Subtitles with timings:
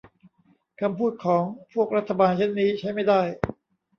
[0.81, 1.43] คำพูดของ
[1.73, 3.21] พวกรัฐบาลเช่นนี้ใช้ไม่ได้